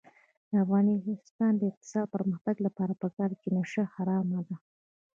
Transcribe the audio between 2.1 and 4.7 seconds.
پرمختګ لپاره پکار ده چې نشه حرامه ده.